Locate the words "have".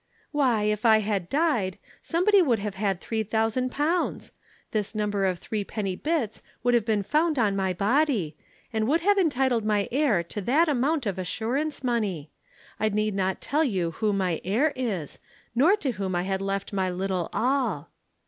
2.57-2.73, 6.73-6.85, 9.01-9.19